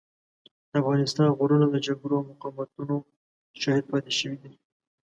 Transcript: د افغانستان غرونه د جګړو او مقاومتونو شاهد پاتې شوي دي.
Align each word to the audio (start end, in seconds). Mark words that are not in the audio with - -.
د 0.71 0.71
افغانستان 0.81 1.27
غرونه 1.37 1.65
د 1.69 1.75
جګړو 1.87 2.13
او 2.17 2.27
مقاومتونو 2.31 2.95
شاهد 3.61 3.83
پاتې 3.91 4.11
شوي 4.19 4.37
دي. 4.43 4.53